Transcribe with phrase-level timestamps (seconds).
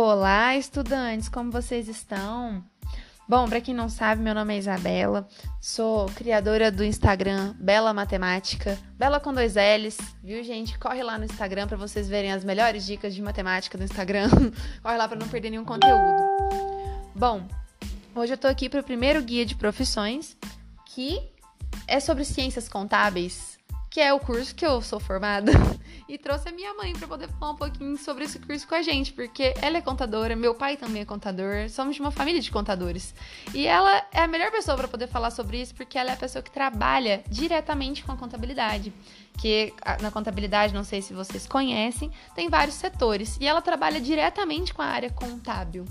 [0.00, 2.64] Olá, estudantes, como vocês estão?
[3.28, 5.26] Bom, para quem não sabe, meu nome é Isabela,
[5.60, 10.78] sou criadora do Instagram Bela Matemática, Bela com dois L's, viu, gente?
[10.78, 14.28] Corre lá no Instagram para vocês verem as melhores dicas de matemática do Instagram.
[14.80, 16.22] Corre lá para não perder nenhum conteúdo.
[17.12, 17.48] Bom,
[18.14, 20.36] hoje eu tô aqui para o primeiro guia de profissões,
[20.86, 21.20] que
[21.88, 23.57] é sobre ciências contábeis
[23.90, 25.52] que é o curso que eu sou formada,
[26.08, 28.82] e trouxe a minha mãe para poder falar um pouquinho sobre esse curso com a
[28.82, 32.50] gente, porque ela é contadora, meu pai também é contador, somos de uma família de
[32.50, 33.14] contadores.
[33.54, 36.16] E ela é a melhor pessoa para poder falar sobre isso, porque ela é a
[36.16, 38.92] pessoa que trabalha diretamente com a contabilidade.
[39.38, 44.74] Que na contabilidade, não sei se vocês conhecem, tem vários setores, e ela trabalha diretamente
[44.74, 45.84] com a área contábil.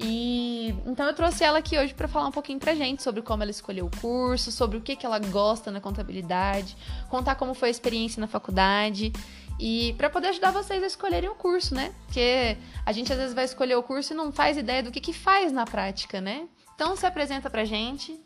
[0.00, 3.42] E então eu trouxe ela aqui hoje para falar um pouquinho pra gente sobre como
[3.42, 6.76] ela escolheu o curso, sobre o que, que ela gosta na contabilidade,
[7.10, 9.12] contar como foi a experiência na faculdade
[9.58, 11.92] e para poder ajudar vocês a escolherem o curso, né?
[12.06, 12.56] Porque
[12.86, 15.12] a gente às vezes vai escolher o curso e não faz ideia do que, que
[15.12, 16.46] faz na prática, né?
[16.76, 18.16] Então se apresenta pra gente.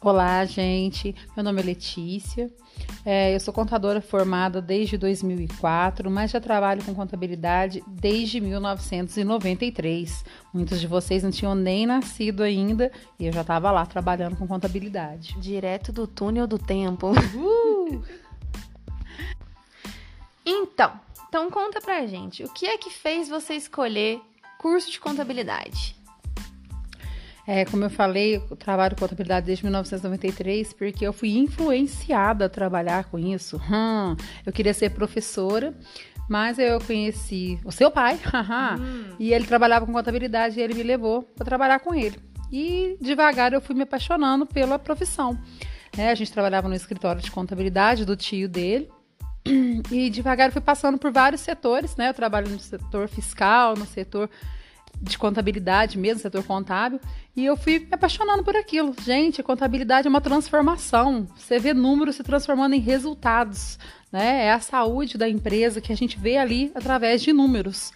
[0.00, 1.12] Olá, gente.
[1.34, 2.48] Meu nome é Letícia.
[3.04, 10.24] É, eu sou contadora formada desde 2004, mas já trabalho com contabilidade desde 1993.
[10.54, 14.46] Muitos de vocês não tinham nem nascido ainda e eu já estava lá trabalhando com
[14.46, 15.34] contabilidade.
[15.40, 17.12] Direto do túnel do tempo.
[17.34, 18.02] Uh!
[20.44, 20.92] então,
[21.28, 24.20] então conta pra gente, o que é que fez você escolher
[24.58, 25.97] curso de contabilidade?
[27.50, 32.48] É, como eu falei, eu trabalho com contabilidade desde 1993 porque eu fui influenciada a
[32.48, 33.56] trabalhar com isso.
[33.56, 35.72] Hum, eu queria ser professora,
[36.28, 38.20] mas eu conheci o seu pai,
[38.78, 39.14] hum.
[39.18, 42.18] e ele trabalhava com contabilidade e ele me levou para trabalhar com ele.
[42.52, 45.38] E devagar eu fui me apaixonando pela profissão.
[45.96, 48.90] É, a gente trabalhava no escritório de contabilidade do tio dele.
[49.90, 52.10] E devagar eu fui passando por vários setores, né?
[52.10, 54.28] Eu trabalho no setor fiscal, no setor
[55.00, 57.00] de contabilidade mesmo, setor contábil,
[57.36, 58.94] e eu fui me apaixonando por aquilo.
[59.02, 61.26] Gente, contabilidade é uma transformação.
[61.36, 63.78] Você vê números se transformando em resultados,
[64.10, 64.46] né?
[64.46, 67.92] É a saúde da empresa que a gente vê ali através de números.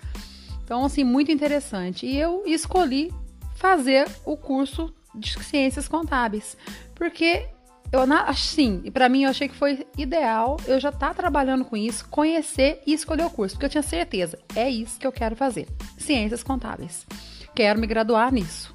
[0.65, 2.07] Então, assim, muito interessante.
[2.07, 3.12] E eu escolhi
[3.57, 6.57] fazer o curso de ciências contábeis,
[6.95, 7.47] porque
[7.93, 11.63] eu assim, e para mim eu achei que foi ideal eu já estar tá trabalhando
[11.63, 15.13] com isso, conhecer e escolher o curso, porque eu tinha certeza, é isso que eu
[15.13, 15.69] quero fazer.
[15.99, 17.07] Ciências contábeis.
[17.55, 18.73] Quero me graduar nisso.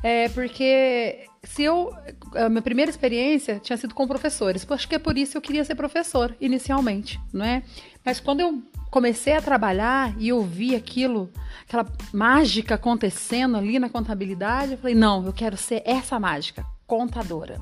[0.00, 1.92] É porque se eu
[2.36, 5.42] a minha primeira experiência tinha sido com professores, acho que é por isso que eu
[5.42, 7.64] queria ser professor inicialmente, não é?
[8.04, 11.32] Mas quando eu comecei a trabalhar e eu vi aquilo,
[11.66, 17.60] aquela mágica acontecendo ali na contabilidade, eu falei: "Não, eu quero ser essa mágica contadora.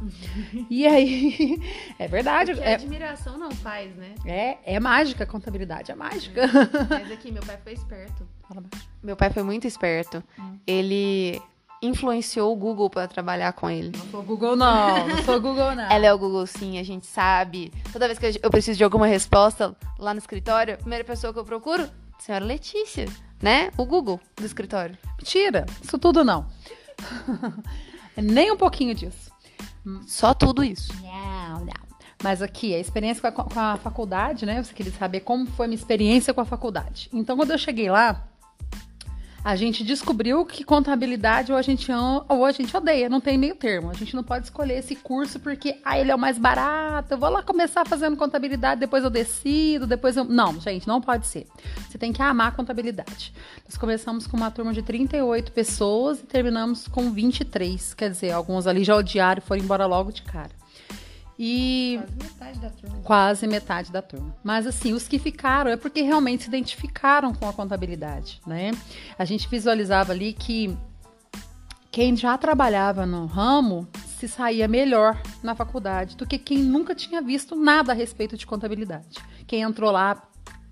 [0.69, 1.61] e aí,
[1.99, 2.53] é verdade.
[2.53, 4.15] Porque é, admiração não faz, né?
[4.25, 6.43] É, é mágica, contabilidade é mágica.
[6.43, 6.49] É.
[6.91, 8.27] Mas aqui, meu pai foi esperto.
[9.03, 10.23] Meu pai foi muito esperto.
[10.39, 10.59] Hum.
[10.67, 11.41] Ele
[11.81, 13.93] influenciou o Google para trabalhar com ele.
[13.97, 15.09] Não sou o Google, não.
[15.09, 15.91] Não sou o Google, não.
[15.91, 17.73] Ela é o Google, sim, a gente sabe.
[17.93, 21.39] Toda vez que eu preciso de alguma resposta lá no escritório, a primeira pessoa que
[21.39, 23.07] eu procuro, senhora Letícia,
[23.43, 23.71] né?
[23.77, 24.97] O Google do escritório.
[25.19, 26.47] Mentira, isso tudo não.
[28.17, 29.31] Nem um pouquinho disso.
[30.07, 30.93] Só tudo isso.
[31.03, 31.85] Não, não.
[32.23, 34.63] Mas aqui, a experiência com a, com a faculdade, né?
[34.63, 37.11] Você queria saber como foi a minha experiência com a faculdade.
[37.13, 38.27] Então, quando eu cheguei lá,
[39.45, 43.37] a gente descobriu que contabilidade ou a gente ama ou a gente odeia, não tem
[43.37, 43.91] meio termo.
[43.91, 47.19] A gente não pode escolher esse curso porque ah, ele é o mais barato, eu
[47.19, 50.25] vou lá começar fazendo contabilidade, depois eu decido, depois eu.
[50.25, 51.47] Não, gente, não pode ser.
[51.87, 53.35] Você tem que amar a contabilidade.
[53.69, 57.93] Nós começamos com uma turma de 38 pessoas e terminamos com 23.
[57.93, 60.64] Quer dizer, alguns ali já odiaram e foram embora logo de cara.
[61.39, 62.99] E quase metade da turma.
[63.03, 64.37] Quase metade da turma.
[64.43, 68.71] Mas assim, os que ficaram é porque realmente se identificaram com a contabilidade, né?
[69.19, 70.77] A gente visualizava ali que
[71.91, 77.21] quem já trabalhava no ramo se saía melhor na faculdade do que quem nunca tinha
[77.21, 79.19] visto nada a respeito de contabilidade.
[79.47, 80.23] Quem entrou lá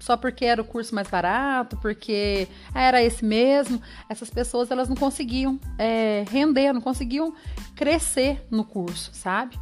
[0.03, 4.97] só porque era o curso mais barato, porque era esse mesmo, essas pessoas elas não
[4.97, 7.33] conseguiam é, render, não conseguiam
[7.77, 9.57] crescer no curso, sabe?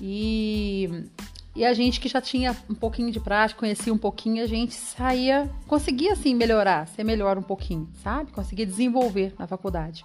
[0.00, 1.06] E,
[1.54, 4.74] e a gente que já tinha um pouquinho de prática, conhecia um pouquinho, a gente
[4.74, 8.32] saía, conseguia assim melhorar, ser melhor um pouquinho, sabe?
[8.32, 10.04] Conseguia desenvolver na faculdade.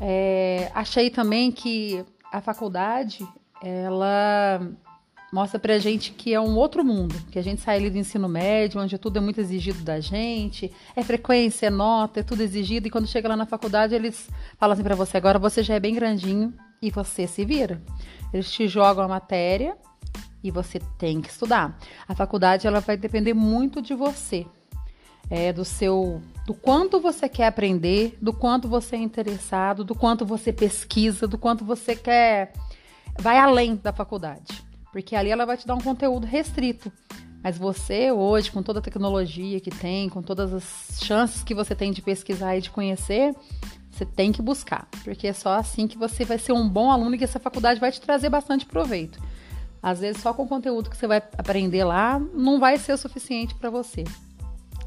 [0.00, 3.26] É, achei também que a faculdade,
[3.62, 4.60] ela
[5.32, 8.28] mostra pra gente que é um outro mundo, que a gente sai ali do ensino
[8.28, 12.88] médio, onde tudo é muito exigido da gente, é frequência, é nota, é tudo exigido,
[12.88, 15.80] e quando chega lá na faculdade, eles falam assim pra você, agora você já é
[15.80, 17.82] bem grandinho e você se vira.
[18.32, 19.76] Eles te jogam a matéria
[20.42, 21.78] e você tem que estudar.
[22.06, 24.46] A faculdade ela vai depender muito de você.
[25.30, 30.24] é, do seu do quanto você quer aprender, do quanto você é interessado, do quanto
[30.24, 32.52] você pesquisa, do quanto você quer
[33.18, 36.90] vai além da faculdade, porque ali ela vai te dar um conteúdo restrito.
[37.42, 41.74] Mas você hoje, com toda a tecnologia que tem, com todas as chances que você
[41.74, 43.32] tem de pesquisar e de conhecer,
[43.98, 47.14] você tem que buscar, porque é só assim que você vai ser um bom aluno
[47.14, 49.20] e que essa faculdade vai te trazer bastante proveito.
[49.82, 52.96] Às vezes, só com o conteúdo que você vai aprender lá, não vai ser o
[52.96, 54.04] suficiente para você.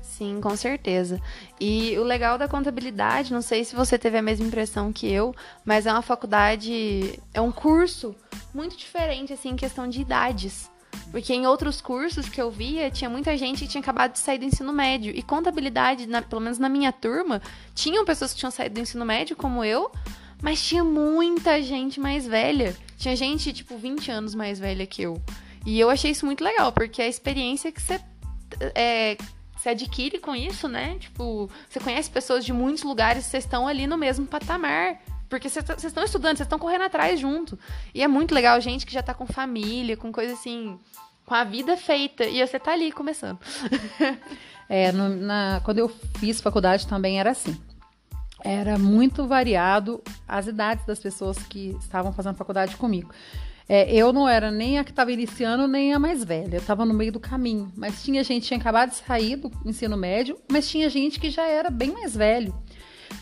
[0.02, 1.20] Sim, com certeza.
[1.60, 5.36] E o legal da contabilidade, não sei se você teve a mesma impressão que eu,
[5.66, 8.16] mas é uma faculdade, é um curso
[8.54, 10.71] muito diferente, assim, em questão de idades.
[11.12, 14.38] Porque em outros cursos que eu via, tinha muita gente que tinha acabado de sair
[14.38, 15.14] do ensino médio.
[15.14, 17.42] E contabilidade, na, pelo menos na minha turma,
[17.76, 19.92] tinham pessoas que tinham saído do ensino médio, como eu,
[20.42, 22.76] mas tinha muita gente mais velha.
[22.98, 25.22] Tinha gente, tipo, 20 anos mais velha que eu.
[25.66, 28.00] E eu achei isso muito legal, porque a experiência que você
[28.74, 29.18] é,
[29.62, 30.98] você adquire com isso, né?
[31.00, 35.00] Tipo, você conhece pessoas de muitos lugares, vocês estão ali no mesmo patamar.
[35.32, 37.58] Porque vocês estão estudando, vocês estão correndo atrás junto.
[37.96, 40.78] E é muito legal, gente que já tá com família, com coisa assim,
[41.26, 42.26] com a vida feita.
[42.26, 43.40] E você tá ali começando.
[44.68, 45.88] é, no, na, quando eu
[46.20, 47.58] fiz faculdade também era assim.
[48.44, 53.10] Era muito variado as idades das pessoas que estavam fazendo faculdade comigo.
[53.70, 56.56] É, eu não era nem a que estava iniciando, nem a mais velha.
[56.56, 57.72] Eu estava no meio do caminho.
[57.78, 61.30] Mas tinha gente que tinha acabado de sair do ensino médio, mas tinha gente que
[61.30, 62.54] já era bem mais velho.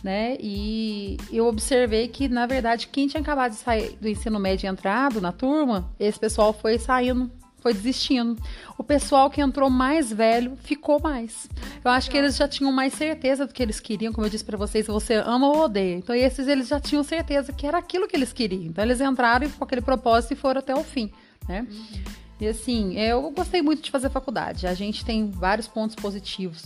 [0.03, 0.37] Né?
[0.39, 4.69] E eu observei que, na verdade, quem tinha acabado de sair do ensino médio e
[4.69, 7.29] entrado na turma, esse pessoal foi saindo
[7.61, 8.41] foi desistindo.
[8.77, 11.47] O pessoal que entrou mais velho ficou mais.
[11.83, 14.43] Eu acho que eles já tinham mais certeza do que eles queriam, como eu disse
[14.43, 15.95] para vocês, você ama ou odeia.
[15.95, 18.63] Então esses eles já tinham certeza que era aquilo que eles queriam.
[18.63, 21.11] Então eles entraram com aquele propósito e foram até o fim,
[21.47, 21.67] né?
[21.69, 22.01] Uhum.
[22.41, 24.65] E assim, eu gostei muito de fazer faculdade.
[24.65, 26.63] A gente tem vários pontos positivos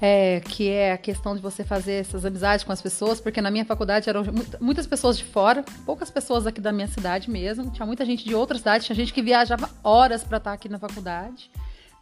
[0.00, 3.50] é, que é a questão de você fazer essas amizades com as pessoas, porque na
[3.50, 4.22] minha faculdade eram
[4.60, 8.34] muitas pessoas de fora, poucas pessoas aqui da minha cidade mesmo, tinha muita gente de
[8.34, 11.50] outras cidades, tinha gente que viajava horas para estar aqui na faculdade.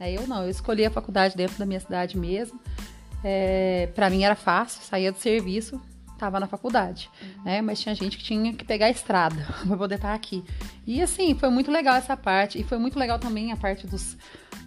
[0.01, 2.61] É, eu não, eu escolhi a faculdade dentro da minha cidade mesmo.
[3.23, 5.81] É, para mim era fácil, saía do serviço,
[6.15, 7.45] estava na faculdade, uhum.
[7.45, 7.63] né?
[7.63, 10.43] Mas tinha gente que tinha que pegar a estrada para poder estar aqui.
[10.87, 12.59] E assim, foi muito legal essa parte.
[12.59, 14.17] E foi muito legal também a parte dos,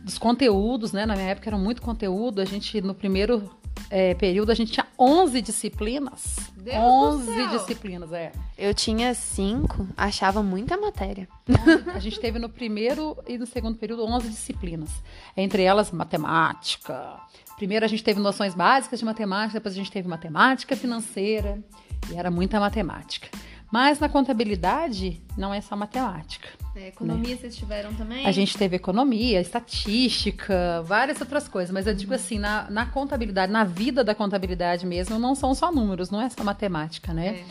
[0.03, 1.05] dos conteúdos, né?
[1.05, 2.41] Na minha época era muito conteúdo.
[2.41, 3.49] A gente, no primeiro
[3.89, 6.36] é, período, a gente tinha 11 disciplinas.
[6.57, 8.31] Deus 11 disciplinas, é.
[8.57, 11.28] Eu tinha cinco, achava muita matéria.
[11.94, 14.89] A gente teve no primeiro e no segundo período 11 disciplinas.
[15.36, 17.19] Entre elas, matemática,
[17.57, 21.60] Primeiro a gente teve noções básicas de matemática, depois a gente teve matemática financeira,
[22.12, 23.30] e era muita matemática.
[23.72, 26.48] Mas na contabilidade não é só matemática.
[26.75, 27.42] É, economia né?
[27.42, 28.25] vocês tiveram também?
[28.25, 31.74] A gente teve economia, estatística, várias outras coisas.
[31.74, 35.72] Mas eu digo assim, na, na contabilidade, na vida da contabilidade mesmo, não são só
[35.72, 37.44] números, não é só matemática, né?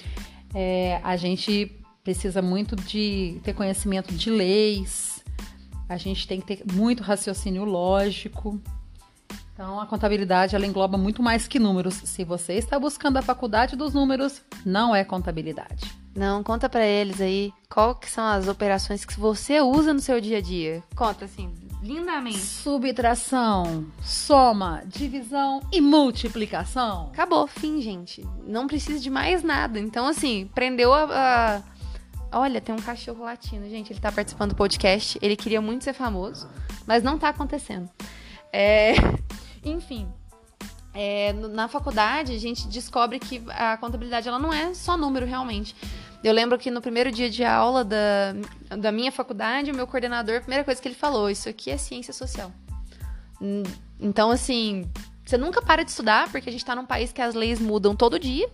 [0.55, 0.95] É.
[0.95, 5.23] É, a gente precisa muito de ter conhecimento de leis,
[5.89, 8.61] a gente tem que ter muito raciocínio lógico.
[9.53, 11.95] Então, a contabilidade ela engloba muito mais que números.
[11.95, 15.96] Se você está buscando a faculdade dos números, não é contabilidade.
[16.17, 20.19] Não, conta para eles aí qual que são as operações que você usa no seu
[20.19, 20.83] dia a dia.
[20.97, 22.39] Conta assim, lindamente.
[22.39, 27.11] Subtração, soma, divisão e multiplicação.
[27.13, 28.27] Acabou, fim, gente.
[28.47, 29.79] Não precisa de mais nada.
[29.79, 31.05] Então, assim, prendeu a,
[32.33, 32.39] a...
[32.39, 33.93] Olha, tem um cachorro latino, gente.
[33.93, 35.19] Ele tá participando do podcast.
[35.21, 36.49] Ele queria muito ser famoso,
[36.87, 37.91] mas não tá acontecendo.
[38.51, 38.95] É.
[39.63, 40.09] Enfim,
[40.99, 45.77] é, na faculdade a gente descobre que a contabilidade ela não é só número realmente.
[46.27, 48.35] Eu lembro que no primeiro dia de aula da,
[48.77, 51.79] da minha faculdade, o meu coordenador, a primeira coisa que ele falou, isso aqui é
[51.79, 52.51] ciência social.
[54.01, 54.91] Então, assim,
[55.25, 57.95] você nunca para de estudar, porque a gente está num país que as leis mudam
[57.95, 58.51] todo dia.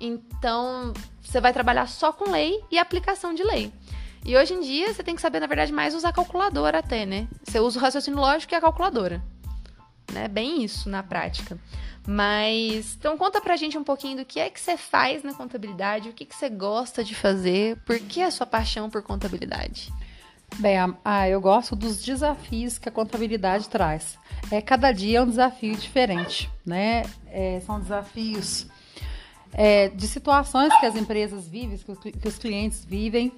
[0.00, 3.70] Então, você vai trabalhar só com lei e aplicação de lei.
[4.24, 7.28] E hoje em dia, você tem que saber, na verdade, mais usar calculadora até, né?
[7.42, 9.22] Você usa o raciocínio lógico e a calculadora
[10.14, 10.28] né?
[10.28, 11.58] Bem isso na prática.
[12.06, 16.08] Mas, então conta pra gente um pouquinho do que é que você faz na contabilidade,
[16.08, 19.92] o que, que você gosta de fazer, por que a sua paixão por contabilidade?
[20.58, 24.18] Bem, ah, eu gosto dos desafios que a contabilidade traz.
[24.50, 27.04] É, cada dia é um desafio diferente, né?
[27.26, 28.66] É, são desafios
[29.52, 33.32] é, de situações que as empresas vivem, que os clientes vivem,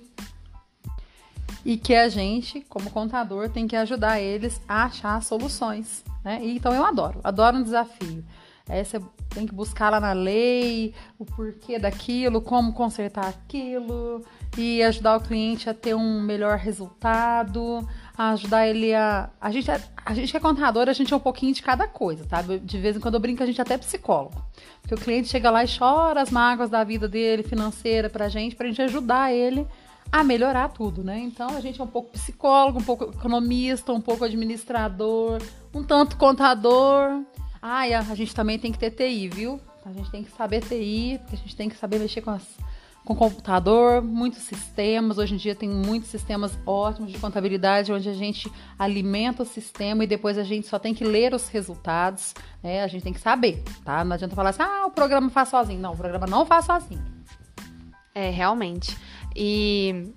[1.67, 6.05] e que a gente, como contador, tem que ajudar eles a achar soluções.
[6.25, 6.39] Né?
[6.41, 8.25] Então eu adoro, adoro um desafio.
[8.69, 14.25] Aí você tem que buscar lá na lei o porquê daquilo, como consertar aquilo.
[14.57, 19.29] e ajudar o cliente a ter um melhor resultado, ajudar ele a.
[19.41, 21.89] A gente, é, a gente que é contador, a gente é um pouquinho de cada
[21.89, 22.43] coisa, tá?
[22.43, 24.41] De vez em quando eu brinco, a gente é até psicólogo.
[24.83, 28.55] Porque o cliente chega lá e chora as mágoas da vida dele, financeira, pra gente,
[28.55, 29.67] pra gente ajudar ele
[30.11, 31.19] a melhorar tudo, né?
[31.19, 35.41] Então a gente é um pouco psicólogo, um pouco economista, um pouco administrador,
[35.75, 37.23] um tanto contador.
[37.61, 39.61] Ah, e a, a gente também tem que ter TI, viu?
[39.85, 42.43] A gente tem que saber TI, porque a gente tem que saber mexer com as
[43.07, 45.17] com computador, muitos sistemas.
[45.17, 50.03] Hoje em dia tem muitos sistemas ótimos de contabilidade, onde a gente alimenta o sistema
[50.03, 52.35] e depois a gente só tem que ler os resultados.
[52.61, 52.83] Né?
[52.83, 54.05] A gente tem que saber, tá?
[54.05, 55.81] Não adianta falar assim, ah, o programa faz sozinho.
[55.81, 57.05] Não, o programa não faz sozinho.
[58.13, 58.99] É, realmente.
[59.39, 60.15] E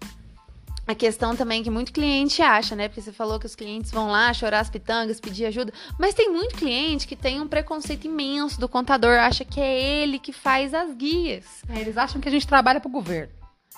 [0.87, 2.87] a questão também que muito cliente acha, né?
[2.87, 5.71] Porque você falou que os clientes vão lá chorar as pitangas, pedir ajuda.
[5.99, 10.17] Mas tem muito cliente que tem um preconceito imenso do contador, acha que é ele
[10.17, 11.45] que faz as guias.
[11.69, 13.31] É, eles acham que a gente trabalha para o governo.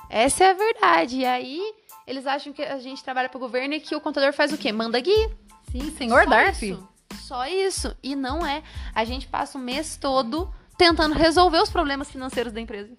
[0.09, 1.17] Essa é a verdade.
[1.17, 1.59] E aí,
[2.07, 4.57] eles acham que a gente trabalha para o governo e que o contador faz o
[4.57, 4.71] quê?
[4.71, 5.31] Manda guia.
[5.71, 6.77] Sim, senhor Darcy.
[7.19, 7.95] Só isso.
[8.01, 8.63] E não é.
[8.93, 12.95] A gente passa o mês todo tentando resolver os problemas financeiros da empresa.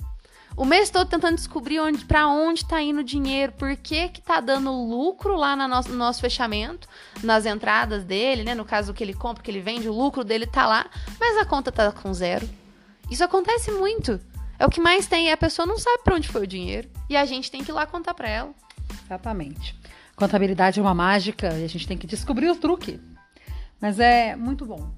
[0.56, 4.21] O mês todo tentando descobrir onde, para onde está indo o dinheiro, por que que
[4.21, 6.87] tá dando lucro lá no nosso, no nosso fechamento,
[7.23, 8.54] nas entradas dele, né?
[8.54, 10.87] No caso que ele compra, que ele vende, o lucro dele tá lá,
[11.18, 12.49] mas a conta tá com zero.
[13.11, 14.21] Isso acontece muito.
[14.59, 17.16] É o que mais tem, a pessoa não sabe para onde foi o dinheiro e
[17.16, 18.54] a gente tem que ir lá contar para ela.
[19.04, 19.75] Exatamente.
[20.14, 23.00] Contabilidade é uma mágica e a gente tem que descobrir o truque.
[23.80, 24.92] Mas é muito bom.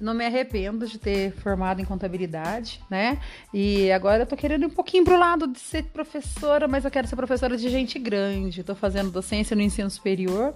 [0.00, 3.18] Não me arrependo de ter formado em contabilidade, né?
[3.52, 6.90] E agora eu tô querendo ir um pouquinho pro lado de ser professora, mas eu
[6.90, 8.64] quero ser professora de gente grande.
[8.64, 10.54] Tô fazendo docência no ensino superior.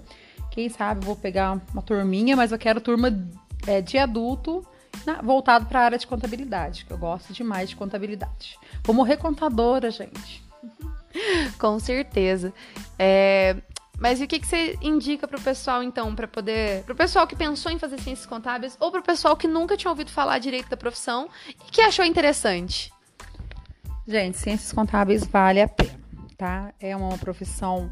[0.51, 3.17] Quem sabe vou pegar uma turminha, mas eu quero turma
[3.67, 4.67] é, de adulto
[5.07, 8.59] na, voltado para a área de contabilidade, que eu gosto demais de contabilidade.
[8.85, 10.43] Vou morrer contadora, gente.
[11.59, 12.53] Com certeza.
[12.99, 13.57] É,
[13.99, 16.85] mas e o que, que você indica pro pessoal, então, para poder.
[16.85, 20.11] Pro pessoal que pensou em fazer ciências contábeis ou pro pessoal que nunca tinha ouvido
[20.11, 22.93] falar direito da profissão e que achou interessante?
[24.07, 25.99] Gente, ciências contábeis vale a pena,
[26.37, 26.73] tá?
[26.81, 27.91] É uma profissão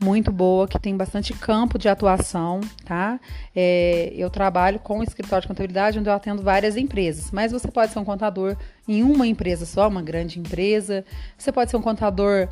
[0.00, 3.18] muito boa, que tem bastante campo de atuação, tá?
[3.54, 7.68] É, eu trabalho com o escritório de contabilidade, onde eu atendo várias empresas, mas você
[7.68, 11.04] pode ser um contador em uma empresa só, uma grande empresa,
[11.36, 12.48] você pode ser um contador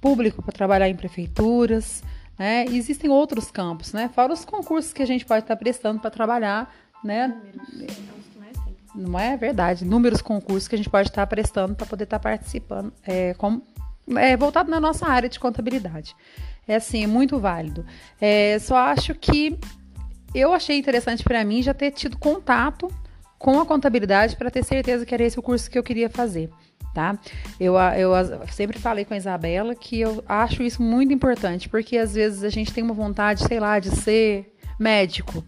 [0.00, 2.02] público para trabalhar em prefeituras,
[2.38, 2.64] né?
[2.66, 4.08] Existem outros campos, né?
[4.14, 7.36] Fora os concursos que a gente pode estar prestando para trabalhar, né?
[8.94, 9.84] Não é verdade.
[9.84, 13.34] Números concursos que a gente pode estar prestando para poder estar participando, é,
[14.16, 16.14] é, voltado na nossa área de contabilidade.
[16.66, 17.84] É assim, é muito válido.
[18.20, 19.58] É, só acho que
[20.34, 22.88] eu achei interessante para mim já ter tido contato
[23.38, 26.50] com a contabilidade para ter certeza que era esse o curso que eu queria fazer
[26.94, 27.18] tá?
[27.58, 28.12] Eu, eu
[28.50, 32.48] sempre falei com a Isabela que eu acho isso muito importante, porque às vezes a
[32.48, 35.44] gente tem uma vontade, sei lá, de ser médico.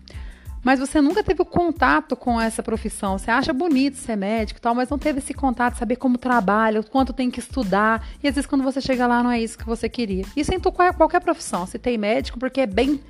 [0.63, 3.17] Mas você nunca teve o contato com essa profissão.
[3.17, 6.81] Você acha bonito ser médico e tal, mas não teve esse contato, saber como trabalha,
[6.81, 8.07] o quanto tem que estudar.
[8.23, 10.25] E às vezes quando você chega lá não é isso que você queria.
[10.37, 11.67] Isso em qualquer profissão.
[11.67, 13.01] Se tem médico, porque é bem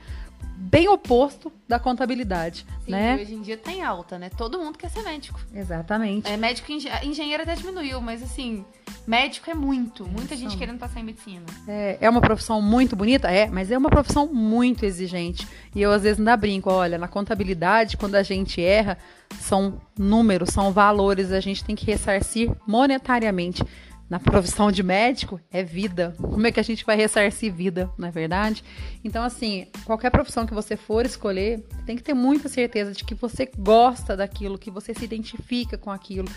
[0.70, 3.16] bem oposto da contabilidade, Sim, né?
[3.20, 4.30] hoje em dia tem alta, né?
[4.30, 5.40] Todo mundo quer ser médico.
[5.52, 6.30] Exatamente.
[6.30, 8.64] É, médico engenheiro até diminuiu, mas assim,
[9.06, 11.44] médico é muito, muita gente querendo passar em medicina.
[11.66, 15.46] É, é uma profissão muito bonita, é, mas é uma profissão muito exigente.
[15.74, 18.96] E eu às vezes ainda brinco, olha, na contabilidade, quando a gente erra,
[19.40, 23.64] são números, são valores, a gente tem que ressarcir monetariamente
[24.10, 26.16] na profissão de médico é vida.
[26.18, 28.64] Como é que a gente vai ressarcir vida, não é verdade?
[29.04, 33.14] Então, assim, qualquer profissão que você for escolher, tem que ter muita certeza de que
[33.14, 36.28] você gosta daquilo, que você se identifica com aquilo.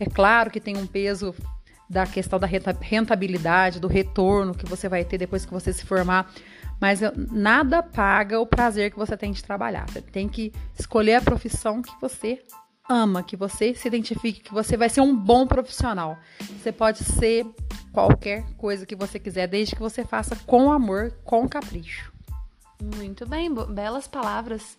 [0.00, 1.34] É claro que tem um peso
[1.88, 6.32] da questão da rentabilidade, do retorno que você vai ter depois que você se formar.
[6.80, 9.84] Mas nada paga o prazer que você tem de trabalhar.
[9.90, 12.42] Você tem que escolher a profissão que você
[12.88, 16.18] ama, que você se identifique, que você vai ser um bom profissional.
[16.40, 17.46] Você pode ser
[17.92, 22.12] qualquer coisa que você quiser, desde que você faça com amor, com capricho.
[22.80, 24.78] Muito bem, belas palavras.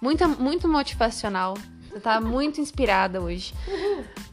[0.00, 1.54] Muito, muito motivacional.
[1.88, 3.52] Você tá muito inspirada hoje.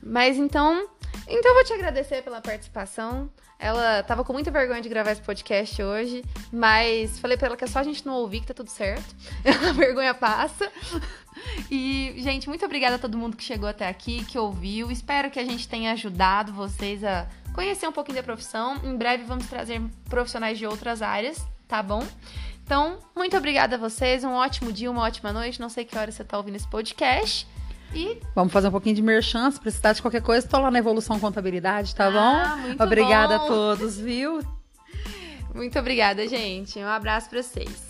[0.01, 0.87] Mas então,
[1.27, 3.29] então eu vou te agradecer pela participação.
[3.59, 7.63] Ela tava com muita vergonha de gravar esse podcast hoje, mas falei para ela que
[7.63, 9.15] é só a gente não ouvir que tá tudo certo.
[9.67, 10.71] A vergonha passa.
[11.69, 14.91] E, gente, muito obrigada a todo mundo que chegou até aqui, que ouviu.
[14.91, 18.75] Espero que a gente tenha ajudado vocês a conhecer um pouquinho da profissão.
[18.83, 22.05] Em breve vamos trazer profissionais de outras áreas, tá bom?
[22.63, 24.23] Então, muito obrigada a vocês.
[24.23, 25.59] Um ótimo dia, uma ótima noite.
[25.59, 27.47] Não sei que hora você está ouvindo esse podcast.
[27.93, 30.79] E vamos fazer um pouquinho de merchan, se precisar de qualquer coisa, estou lá na
[30.79, 32.83] Evolução Contabilidade, tá ah, bom?
[32.83, 33.45] Obrigada bom.
[33.45, 34.41] a todos, viu?
[35.53, 36.77] Muito obrigada, gente.
[36.77, 37.86] Um abraço para vocês.